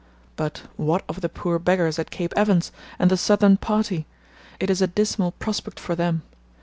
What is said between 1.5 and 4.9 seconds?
beggars at Cape Evans, and the Southern Party? It is a